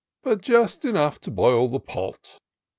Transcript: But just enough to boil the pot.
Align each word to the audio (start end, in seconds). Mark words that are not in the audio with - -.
But 0.23 0.41
just 0.41 0.83
enough 0.83 1.21
to 1.21 1.29
boil 1.29 1.67
the 1.67 1.79
pot. 1.79 2.39